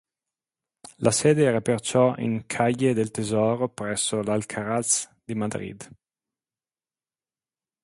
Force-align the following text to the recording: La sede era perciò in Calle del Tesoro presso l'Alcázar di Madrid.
La 0.97 1.11
sede 1.11 1.43
era 1.43 1.61
perciò 1.61 2.15
in 2.17 2.47
Calle 2.47 2.95
del 2.95 3.11
Tesoro 3.11 3.69
presso 3.69 4.23
l'Alcázar 4.23 5.15
di 5.23 5.35
Madrid. 5.35 5.91